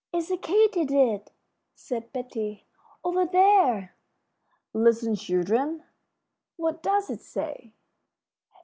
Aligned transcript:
"It's 0.11 0.31
a 0.31 0.37
katydid," 0.37 1.29
said 1.75 2.11
Betty, 2.11 2.65
"over 3.03 3.23
there." 3.27 3.93
"Listen, 4.73 5.13
children, 5.13 5.83
what 6.57 6.81
does 6.81 7.11
it 7.11 7.21
say?" 7.21 7.73